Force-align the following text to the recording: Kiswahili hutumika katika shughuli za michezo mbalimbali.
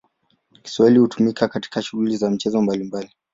Kiswahili 0.63 0.99
hutumika 0.99 1.47
katika 1.47 1.81
shughuli 1.81 2.17
za 2.17 2.29
michezo 2.29 2.61
mbalimbali. 2.61 3.09